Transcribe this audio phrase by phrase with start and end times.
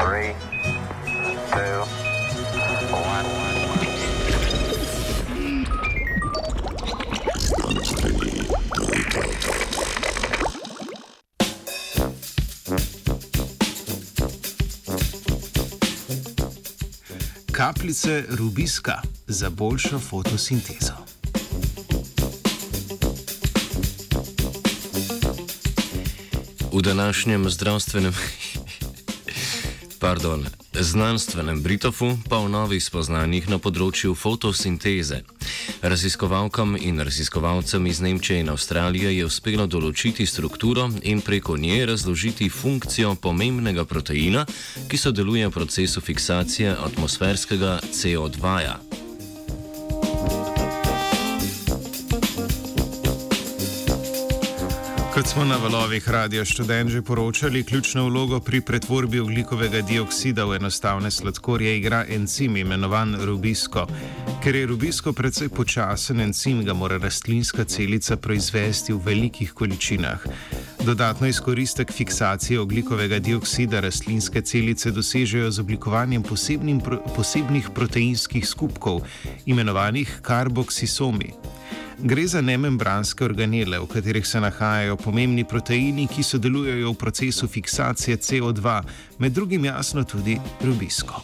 [0.00, 0.34] Three,
[1.52, 1.84] two,
[2.90, 3.26] one.
[17.52, 21.07] Kapljice rubiska za boljšo fotosintezo.
[26.72, 28.14] V današnjem zdravstvenem,
[30.00, 35.22] pardon, znanstvenem Britofu pa o novih spoznanjih na področju fotosinteze.
[35.82, 42.48] Raziskovalkam in raziskovalcem iz Nemčije in Avstralije je uspelo določiti strukturo in preko nje razložiti
[42.48, 44.46] funkcijo pomembnega proteina,
[44.88, 48.40] ki sodeluje v procesu fiksacije atmosferskega CO2.
[48.40, 48.87] -ja.
[55.18, 60.56] Kot smo na valovih radio študent že poročali, ključno vlogo pri pretvorbi oglikovega dioksida v
[60.56, 63.86] enostavne sladkorje igra encim imenovan rubisko.
[64.44, 70.22] Ker je rubisko precej počasen encim, ga mora rastlinska celica proizvesti v velikih količinah.
[70.86, 76.22] Dodatno izkoristek fiksacije oglikovega dioksida rastlinske celice dosežejo z oblikovanjem
[76.84, 79.02] pro, posebnih proteinskih skupkov,
[79.46, 81.57] imenovanih karboksisomi.
[81.98, 88.16] Gre za nemembranske organele, v katerih se nahajajo pomembni proteini, ki sodelujejo v procesu fiksacije
[88.16, 88.82] CO2,
[89.18, 91.22] med drugim jasno tudi rubisko.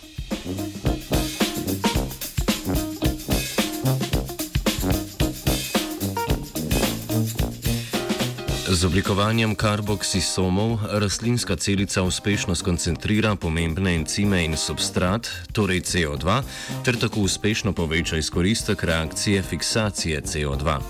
[8.75, 16.43] Z oblikovanjem karboksisomov rastlinska celica uspešno skoncentrira pomembne encime in substrat, torej CO2,
[16.83, 20.81] ter tako uspešno poveča izkoristek reakcije fiksacije CO2.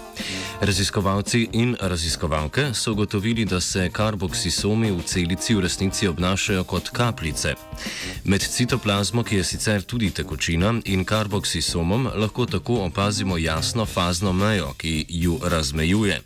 [0.61, 7.55] Raziskovalci in raziskovalke so ugotovili, da se karboksisomi v celici v resnici obnašajo kot kapljice.
[8.25, 14.73] Med citoplazmo, ki je sicer tudi tekočina, in karboksisomom lahko tako opazimo jasno fazno mejo,
[14.79, 16.21] ki ju razmejuje.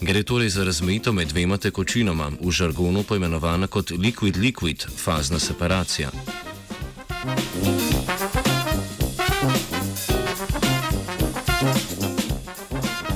[0.00, 6.08] Gre torej za razmejitev med dvema tekočinama, v žargonu poimenovana kot liquid-liquid fazna separacija.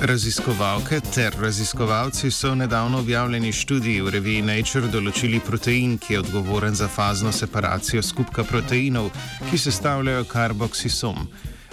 [0.01, 6.21] Raziskovalke ter raziskovalci so v nedavno objavljeni študiji v reviji Nature določili protein, ki je
[6.21, 9.09] odgovoren za fazno separacijo skupka proteinov,
[9.51, 11.29] ki sestavljajo karboksisom.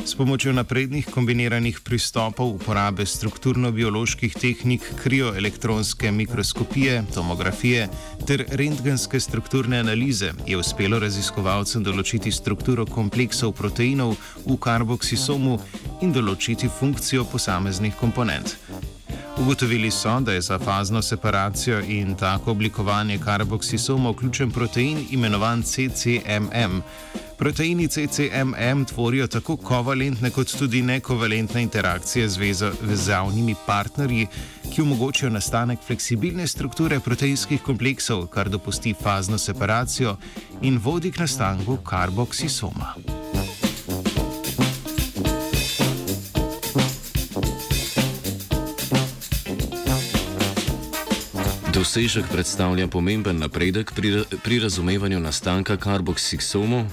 [0.06, 7.88] S pomočjo naprednih kombiniranih pristopov uporabe strukturno-bioloških tehnik krioelektronske mikroskopije, tomografije
[8.28, 15.60] ter rentgenske strukturne analize je uspelo raziskovalcem določiti strukturo kompleksov proteinov v karboksisomu
[16.02, 18.58] in določiti funkcijo posameznih komponent.
[19.38, 26.82] Ugotovili so, da je za fazno separacijo in tako oblikovanje karboksisomov ključen protein imenovan CCMM.
[27.42, 32.38] Proteini CCMM tvorijo tako kovalentne kot tudi nekovalentne interakcije z
[32.82, 34.28] vezavnimi partnerji,
[34.74, 40.18] ki omogočajo nastanek fleksibilne strukture proteinskih kompleksov, kar dopusti fazno separacijo
[40.62, 42.94] in vodi k nastanku karboksisoma.
[51.74, 56.86] Dosežek predstavlja pomemben napredek pri, pri razumevanju nastanka karboksisomov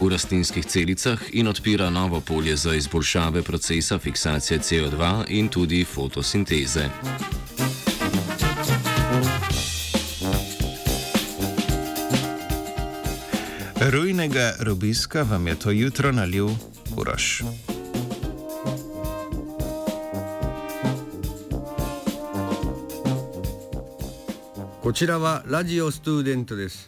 [0.00, 6.88] v rastlinskih celicah in odpira novo polje za izboljšave procesa fiksacije CO2 in tudi fotosinteze.
[13.90, 16.48] Rujnega robiska vam je to jutro nalil
[16.96, 17.42] Uroš.
[24.82, 26.78] Kočirava radio student です。